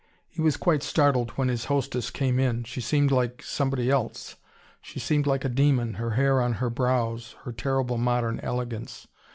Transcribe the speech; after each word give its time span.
He 0.27 0.41
was 0.41 0.57
quite 0.57 0.81
startled 0.81 1.29
when 1.35 1.47
his 1.47 1.65
hostess 1.65 2.09
came 2.09 2.39
in: 2.39 2.63
she 2.63 2.81
seemed 2.81 3.11
like 3.11 3.43
somebody 3.43 3.91
else. 3.91 4.35
She 4.81 4.99
seemed 4.99 5.27
like 5.27 5.45
a 5.45 5.47
demon, 5.47 5.93
her 5.93 6.09
hair 6.17 6.41
on 6.41 6.53
her 6.53 6.71
brows, 6.71 7.35
her 7.43 7.51
terrible 7.51 7.99
modern 7.99 8.39
elegance. 8.39 9.07